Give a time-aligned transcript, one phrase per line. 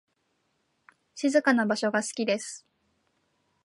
[1.13, 2.65] 静かな場所が好きです。